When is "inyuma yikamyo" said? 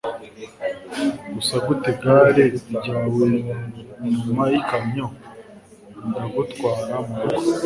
4.07-5.05